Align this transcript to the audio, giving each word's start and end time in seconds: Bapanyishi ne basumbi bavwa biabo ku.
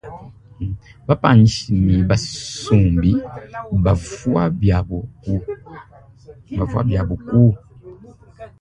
Bapanyishi 1.07 1.69
ne 1.85 1.97
basumbi 2.09 3.11
bavwa 3.83 4.43
biabo 6.97 7.15
ku. 7.27 7.43